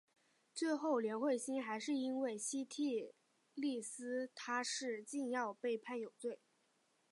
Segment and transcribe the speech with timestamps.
[0.55, 3.13] 最后连惠心还是因为西替
[3.53, 6.39] 利司他是禁药被判有罪。